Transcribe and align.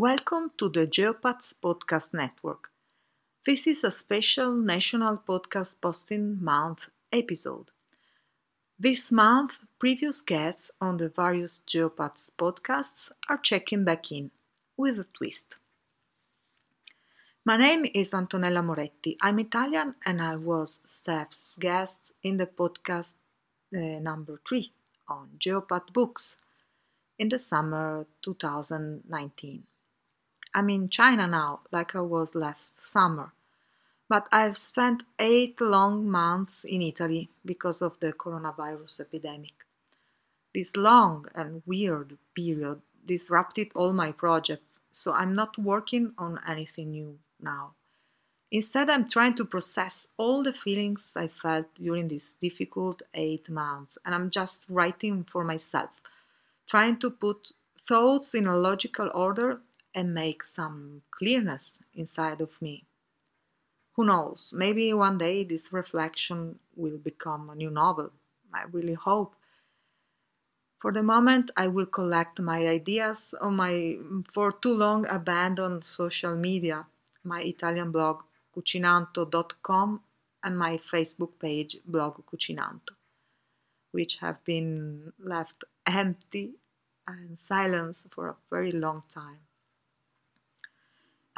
Welcome 0.00 0.52
to 0.56 0.70
the 0.70 0.86
Geopats 0.86 1.52
Podcast 1.62 2.14
Network. 2.14 2.70
This 3.44 3.66
is 3.66 3.84
a 3.84 3.90
special 3.90 4.50
National 4.50 5.18
Podcast 5.18 5.78
Posting 5.82 6.42
Month 6.42 6.88
episode. 7.12 7.70
This 8.78 9.12
month, 9.12 9.58
previous 9.78 10.22
guests 10.22 10.70
on 10.80 10.96
the 10.96 11.10
various 11.10 11.62
Geopats 11.66 12.30
podcasts 12.34 13.12
are 13.28 13.36
checking 13.36 13.84
back 13.84 14.10
in 14.10 14.30
with 14.74 14.98
a 14.98 15.04
twist. 15.04 15.56
My 17.44 17.58
name 17.58 17.84
is 17.92 18.12
Antonella 18.12 18.64
Moretti. 18.64 19.18
I'm 19.20 19.38
Italian 19.38 19.96
and 20.06 20.22
I 20.22 20.36
was 20.36 20.80
Steph's 20.86 21.58
guest 21.60 22.10
in 22.22 22.38
the 22.38 22.46
podcast 22.46 23.12
uh, 23.76 24.00
number 24.00 24.40
three 24.48 24.72
on 25.06 25.28
Geopat 25.38 25.92
Books 25.92 26.38
in 27.18 27.28
the 27.28 27.38
summer 27.38 28.06
2019. 28.22 29.64
I'm 30.54 30.68
in 30.68 30.88
China 30.88 31.26
now, 31.26 31.60
like 31.70 31.94
I 31.94 32.00
was 32.00 32.34
last 32.34 32.82
summer. 32.82 33.32
But 34.08 34.26
I've 34.32 34.56
spent 34.56 35.04
eight 35.20 35.60
long 35.60 36.10
months 36.10 36.64
in 36.64 36.82
Italy 36.82 37.28
because 37.44 37.80
of 37.80 37.98
the 38.00 38.12
coronavirus 38.12 39.02
epidemic. 39.02 39.54
This 40.52 40.76
long 40.76 41.26
and 41.34 41.62
weird 41.64 42.18
period 42.34 42.82
disrupted 43.06 43.70
all 43.74 43.92
my 43.92 44.10
projects, 44.10 44.80
so 44.90 45.12
I'm 45.12 45.32
not 45.32 45.56
working 45.56 46.12
on 46.18 46.40
anything 46.48 46.90
new 46.90 47.18
now. 47.40 47.74
Instead, 48.50 48.90
I'm 48.90 49.08
trying 49.08 49.34
to 49.34 49.44
process 49.44 50.08
all 50.16 50.42
the 50.42 50.52
feelings 50.52 51.12
I 51.14 51.28
felt 51.28 51.66
during 51.76 52.08
these 52.08 52.34
difficult 52.34 53.02
eight 53.14 53.48
months, 53.48 53.96
and 54.04 54.12
I'm 54.12 54.28
just 54.28 54.64
writing 54.68 55.22
for 55.22 55.44
myself, 55.44 55.90
trying 56.66 56.98
to 56.98 57.10
put 57.10 57.52
thoughts 57.86 58.34
in 58.34 58.48
a 58.48 58.56
logical 58.56 59.08
order 59.14 59.60
and 59.94 60.14
make 60.14 60.44
some 60.44 61.02
clearness 61.10 61.78
inside 61.94 62.40
of 62.40 62.60
me. 62.62 62.84
Who 63.94 64.04
knows, 64.04 64.52
maybe 64.54 64.92
one 64.94 65.18
day 65.18 65.44
this 65.44 65.72
reflection 65.72 66.58
will 66.76 66.98
become 66.98 67.50
a 67.50 67.54
new 67.54 67.70
novel. 67.70 68.10
I 68.52 68.64
really 68.70 68.94
hope. 68.94 69.34
For 70.80 70.92
the 70.92 71.02
moment, 71.02 71.50
I 71.56 71.66
will 71.66 71.86
collect 71.86 72.40
my 72.40 72.66
ideas 72.66 73.34
on 73.40 73.56
my 73.56 73.98
for 74.32 74.52
too 74.52 74.72
long 74.72 75.06
abandoned 75.06 75.84
social 75.84 76.34
media, 76.34 76.86
my 77.22 77.40
Italian 77.40 77.90
blog 77.90 78.22
cucinanto.com 78.56 80.00
and 80.42 80.58
my 80.58 80.78
Facebook 80.78 81.38
page 81.38 81.76
blog 81.86 82.24
cucinanto, 82.26 82.94
which 83.92 84.16
have 84.18 84.42
been 84.44 85.12
left 85.18 85.64
empty 85.86 86.54
and 87.06 87.38
silence 87.38 88.06
for 88.10 88.28
a 88.28 88.36
very 88.50 88.72
long 88.72 89.02
time. 89.12 89.49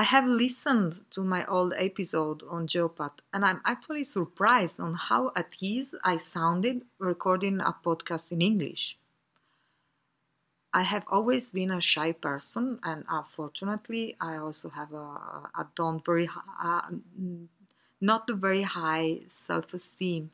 I 0.00 0.04
have 0.04 0.24
listened 0.24 1.00
to 1.10 1.22
my 1.22 1.44
old 1.44 1.74
episode 1.76 2.42
on 2.48 2.66
Geopat 2.66 3.18
and 3.34 3.44
I'm 3.44 3.60
actually 3.66 4.04
surprised 4.04 4.80
on 4.80 4.94
how 4.94 5.30
at 5.36 5.56
ease 5.60 5.94
I 6.02 6.16
sounded 6.16 6.86
recording 6.98 7.60
a 7.60 7.76
podcast 7.84 8.32
in 8.32 8.40
English. 8.40 8.96
I 10.72 10.84
have 10.84 11.04
always 11.06 11.52
been 11.52 11.70
a 11.70 11.82
shy 11.82 12.12
person, 12.12 12.80
and 12.82 13.04
unfortunately, 13.10 14.16
I 14.18 14.36
also 14.36 14.70
have 14.70 14.94
a, 14.94 15.08
a 15.60 15.66
don't 15.74 16.02
very 16.02 16.30
uh, 16.64 16.88
not 18.00 18.30
a 18.30 18.36
very 18.46 18.62
high 18.62 19.20
self-esteem. 19.28 20.30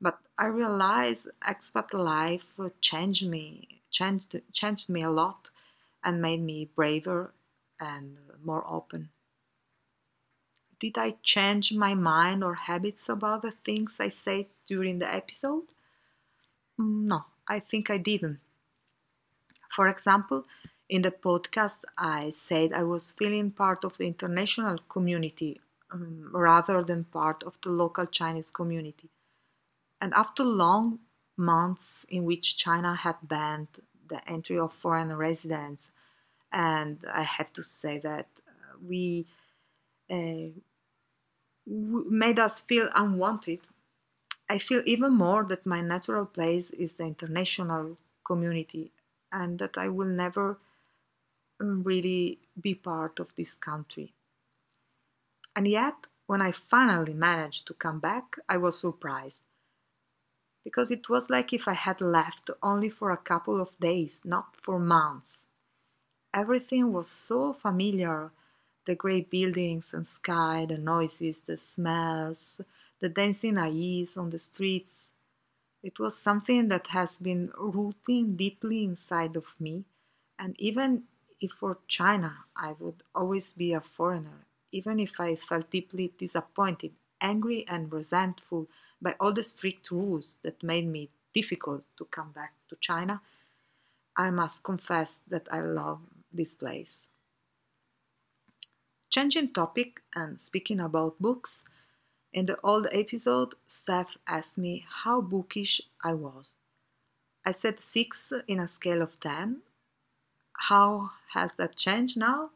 But 0.00 0.20
I 0.38 0.46
realize 0.46 1.26
expat 1.42 1.92
life 1.92 2.54
changed 2.80 3.26
me, 3.26 3.80
changed 3.90 4.40
changed 4.52 4.88
me 4.88 5.02
a 5.02 5.10
lot, 5.10 5.50
and 6.04 6.22
made 6.22 6.42
me 6.42 6.70
braver 6.76 7.32
and 7.80 8.16
more 8.44 8.64
open. 8.72 9.10
Did 10.80 10.96
I 10.96 11.16
change 11.22 11.74
my 11.74 11.94
mind 11.94 12.44
or 12.44 12.54
habits 12.54 13.08
about 13.08 13.42
the 13.42 13.50
things 13.50 13.98
I 13.98 14.08
said 14.08 14.46
during 14.66 14.98
the 15.00 15.12
episode? 15.12 15.64
No, 16.78 17.24
I 17.48 17.58
think 17.58 17.90
I 17.90 17.96
didn't. 17.98 18.38
For 19.74 19.88
example, 19.88 20.44
in 20.88 21.02
the 21.02 21.10
podcast, 21.10 21.80
I 21.96 22.30
said 22.30 22.72
I 22.72 22.84
was 22.84 23.12
feeling 23.12 23.50
part 23.50 23.84
of 23.84 23.98
the 23.98 24.06
international 24.06 24.78
community 24.88 25.60
um, 25.90 26.30
rather 26.32 26.82
than 26.82 27.04
part 27.04 27.42
of 27.42 27.58
the 27.62 27.70
local 27.70 28.06
Chinese 28.06 28.50
community. 28.50 29.10
And 30.00 30.14
after 30.14 30.44
long 30.44 31.00
months 31.36 32.04
in 32.08 32.24
which 32.24 32.56
China 32.56 32.94
had 32.94 33.16
banned 33.22 33.68
the 34.08 34.26
entry 34.28 34.58
of 34.58 34.72
foreign 34.72 35.14
residents 35.16 35.90
and 36.52 36.98
I 37.12 37.22
have 37.22 37.52
to 37.54 37.62
say 37.62 37.98
that 37.98 38.26
uh, 38.46 38.78
we 38.86 39.26
uh, 40.10 40.50
made 41.66 42.38
us 42.38 42.60
feel 42.62 42.88
unwanted. 42.94 43.60
I 44.48 44.58
feel 44.58 44.82
even 44.86 45.12
more 45.12 45.44
that 45.44 45.66
my 45.66 45.80
natural 45.80 46.24
place 46.24 46.70
is 46.70 46.96
the 46.96 47.04
international 47.04 47.98
community 48.24 48.92
and 49.30 49.58
that 49.58 49.76
I 49.76 49.88
will 49.88 50.06
never 50.06 50.58
um, 51.60 51.82
really 51.82 52.38
be 52.60 52.74
part 52.74 53.18
of 53.20 53.34
this 53.36 53.54
country. 53.54 54.14
And 55.54 55.68
yet, 55.68 56.06
when 56.26 56.40
I 56.40 56.52
finally 56.52 57.14
managed 57.14 57.66
to 57.66 57.74
come 57.74 57.98
back, 57.98 58.38
I 58.48 58.58
was 58.58 58.78
surprised. 58.78 59.44
Because 60.64 60.90
it 60.90 61.08
was 61.08 61.30
like 61.30 61.52
if 61.52 61.66
I 61.66 61.72
had 61.72 62.00
left 62.00 62.50
only 62.62 62.90
for 62.90 63.10
a 63.10 63.16
couple 63.16 63.60
of 63.60 63.78
days, 63.80 64.20
not 64.24 64.54
for 64.62 64.78
months. 64.78 65.47
Everything 66.38 66.92
was 66.92 67.10
so 67.10 67.52
familiar 67.52 68.30
the 68.84 68.94
great 68.94 69.28
buildings 69.28 69.92
and 69.92 70.06
sky, 70.06 70.66
the 70.66 70.78
noises, 70.78 71.40
the 71.40 71.58
smells, 71.58 72.60
the 73.00 73.08
dancing 73.08 73.58
eyes 73.58 74.16
on 74.16 74.30
the 74.30 74.38
streets. 74.38 75.08
It 75.82 75.98
was 75.98 76.16
something 76.16 76.68
that 76.68 76.86
has 76.98 77.18
been 77.18 77.50
rooting 77.58 78.36
deeply 78.36 78.84
inside 78.84 79.34
of 79.34 79.46
me, 79.58 79.84
and 80.38 80.54
even 80.60 81.08
if 81.40 81.50
for 81.58 81.80
China 81.88 82.44
I 82.54 82.70
would 82.78 83.02
always 83.16 83.52
be 83.52 83.72
a 83.72 83.80
foreigner, 83.80 84.46
even 84.70 85.00
if 85.00 85.18
I 85.18 85.34
felt 85.34 85.72
deeply 85.72 86.12
disappointed, 86.18 86.92
angry, 87.20 87.66
and 87.66 87.92
resentful 87.92 88.68
by 89.02 89.16
all 89.18 89.32
the 89.32 89.42
strict 89.42 89.90
rules 89.90 90.38
that 90.42 90.62
made 90.62 90.86
me 90.86 91.10
difficult 91.34 91.82
to 91.96 92.04
come 92.04 92.30
back 92.30 92.54
to 92.68 92.76
China, 92.76 93.22
I 94.16 94.30
must 94.30 94.62
confess 94.62 95.20
that 95.26 95.48
I 95.50 95.62
love 95.62 96.00
this 96.32 96.54
place. 96.54 97.18
Changing 99.10 99.52
topic 99.52 100.02
and 100.14 100.40
speaking 100.40 100.80
about 100.80 101.20
books, 101.20 101.64
in 102.32 102.46
the 102.46 102.58
old 102.62 102.86
episode, 102.92 103.54
Steph 103.66 104.18
asked 104.26 104.58
me 104.58 104.84
how 105.02 105.20
bookish 105.20 105.80
I 106.04 106.12
was. 106.12 106.52
I 107.44 107.52
said 107.52 107.82
6 107.82 108.32
in 108.46 108.60
a 108.60 108.68
scale 108.68 109.00
of 109.00 109.18
10. 109.18 109.62
How 110.68 111.10
has 111.32 111.54
that 111.54 111.76
changed 111.76 112.18
now? 112.18 112.50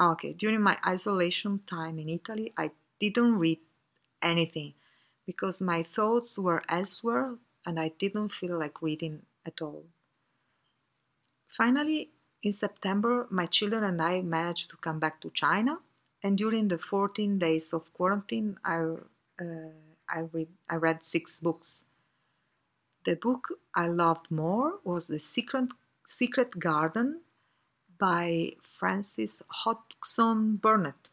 Okay, 0.00 0.32
during 0.32 0.60
my 0.60 0.76
isolation 0.86 1.60
time 1.66 1.98
in 1.98 2.08
Italy, 2.08 2.52
I 2.56 2.70
didn't 3.00 3.38
read 3.38 3.60
anything 4.22 4.74
because 5.26 5.62
my 5.62 5.82
thoughts 5.82 6.38
were 6.38 6.62
elsewhere 6.68 7.36
and 7.64 7.80
I 7.80 7.92
didn't 7.98 8.32
feel 8.32 8.58
like 8.58 8.82
reading 8.82 9.22
at 9.46 9.62
all. 9.62 9.84
Finally, 11.48 12.10
in 12.42 12.52
September, 12.52 13.26
my 13.30 13.46
children 13.46 13.84
and 13.84 14.00
I 14.00 14.22
managed 14.22 14.70
to 14.70 14.76
come 14.76 14.98
back 14.98 15.20
to 15.22 15.30
China, 15.30 15.78
and 16.22 16.38
during 16.38 16.68
the 16.68 16.78
14 16.78 17.38
days 17.38 17.72
of 17.72 17.92
quarantine, 17.92 18.58
I, 18.64 18.78
uh, 19.40 19.44
I, 20.08 20.20
read, 20.32 20.48
I 20.68 20.76
read 20.76 21.04
six 21.04 21.40
books. 21.40 21.82
The 23.04 23.16
book 23.16 23.48
I 23.74 23.88
loved 23.88 24.30
more 24.30 24.80
was 24.84 25.06
The 25.06 25.18
Secret, 25.18 25.70
Secret 26.06 26.58
Garden 26.58 27.20
by 27.98 28.52
Frances 28.78 29.42
Hodgson 29.48 30.56
Burnett. 30.56 31.08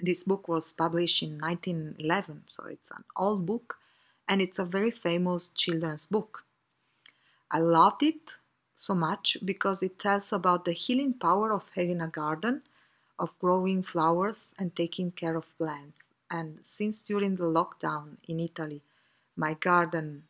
This 0.00 0.24
book 0.24 0.48
was 0.48 0.72
published 0.72 1.22
in 1.22 1.38
1911, 1.38 2.44
so 2.48 2.64
it's 2.64 2.90
an 2.90 3.04
old 3.16 3.46
book 3.46 3.76
and 4.28 4.40
it's 4.40 4.58
a 4.58 4.64
very 4.64 4.90
famous 4.90 5.48
children's 5.48 6.06
book. 6.06 6.44
I 7.50 7.58
loved 7.58 8.02
it 8.02 8.36
so 8.82 8.96
much 8.96 9.36
because 9.44 9.80
it 9.80 9.96
tells 9.96 10.32
about 10.32 10.64
the 10.64 10.72
healing 10.72 11.14
power 11.14 11.52
of 11.52 11.62
having 11.76 12.00
a 12.00 12.08
garden, 12.08 12.60
of 13.16 13.38
growing 13.38 13.80
flowers 13.80 14.52
and 14.58 14.74
taking 14.74 15.12
care 15.12 15.36
of 15.36 15.56
plants. 15.56 16.10
And 16.28 16.58
since 16.66 17.00
during 17.00 17.36
the 17.36 17.44
lockdown 17.44 18.16
in 18.26 18.40
Italy, 18.40 18.82
my 19.36 19.54
garden 19.54 20.24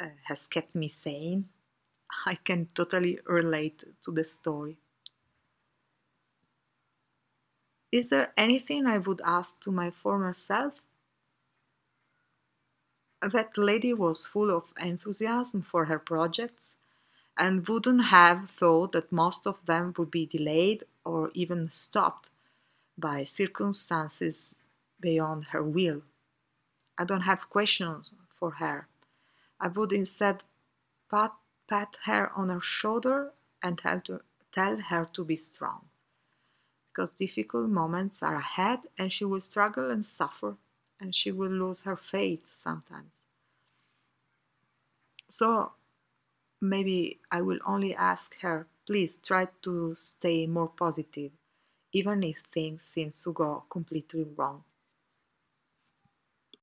uh, 0.00 0.08
has 0.24 0.48
kept 0.48 0.74
me 0.74 0.88
sane, 0.88 1.48
I 2.26 2.34
can 2.34 2.66
totally 2.66 3.20
relate 3.24 3.84
to 4.02 4.10
the 4.10 4.24
story. 4.24 4.76
Is 7.92 8.10
there 8.10 8.32
anything 8.36 8.84
I 8.84 8.98
would 8.98 9.20
ask 9.24 9.60
to 9.60 9.70
my 9.70 9.92
former 9.92 10.32
self? 10.32 10.74
That 13.22 13.56
lady 13.56 13.94
was 13.94 14.26
full 14.26 14.50
of 14.50 14.72
enthusiasm 14.76 15.62
for 15.62 15.84
her 15.84 16.00
projects 16.00 16.74
and 17.36 17.66
wouldn't 17.68 18.04
have 18.04 18.50
thought 18.50 18.92
that 18.92 19.10
most 19.10 19.46
of 19.46 19.64
them 19.66 19.92
would 19.96 20.10
be 20.10 20.26
delayed 20.26 20.84
or 21.04 21.30
even 21.34 21.70
stopped 21.70 22.30
by 22.96 23.24
circumstances 23.24 24.54
beyond 25.00 25.44
her 25.46 25.62
will. 25.62 26.02
I 26.96 27.04
don't 27.04 27.22
have 27.22 27.50
questions 27.50 28.10
for 28.38 28.52
her. 28.52 28.86
I 29.58 29.68
would 29.68 29.92
instead 29.92 30.44
pat, 31.10 31.32
pat 31.68 31.96
her 32.04 32.30
on 32.36 32.48
her 32.50 32.60
shoulder 32.60 33.32
and 33.62 33.78
tell, 33.78 34.00
to, 34.02 34.20
tell 34.52 34.76
her 34.76 35.08
to 35.14 35.24
be 35.24 35.36
strong. 35.36 35.88
Because 36.92 37.14
difficult 37.14 37.68
moments 37.68 38.22
are 38.22 38.36
ahead 38.36 38.80
and 38.96 39.12
she 39.12 39.24
will 39.24 39.40
struggle 39.40 39.90
and 39.90 40.06
suffer 40.06 40.56
and 41.00 41.14
she 41.14 41.32
will 41.32 41.50
lose 41.50 41.82
her 41.82 41.96
faith 41.96 42.46
sometimes. 42.54 43.24
So 45.28 45.72
maybe 46.68 47.20
I 47.30 47.42
will 47.42 47.60
only 47.66 47.94
ask 47.94 48.38
her, 48.40 48.66
please 48.86 49.16
try 49.22 49.48
to 49.62 49.94
stay 49.94 50.46
more 50.46 50.68
positive, 50.68 51.32
even 51.92 52.22
if 52.24 52.38
things 52.52 52.84
seem 52.84 53.12
to 53.24 53.32
go 53.32 53.64
completely 53.70 54.24
wrong. 54.24 54.64